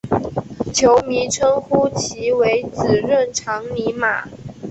[0.73, 4.23] 球迷称呼其为孖润肠尼马。